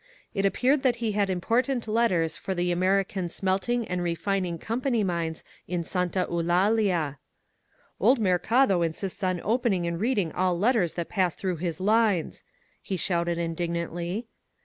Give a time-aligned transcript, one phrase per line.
[0.33, 5.05] It appeared that he had important letters for the American Smelting and Refining Com pany
[5.05, 7.17] mines in Santa Eulalia.
[8.01, 12.43] ^^Old Mercado insists on opening and reading all letters that pass through his lines,"
[12.81, 14.25] he shouted indig nantly.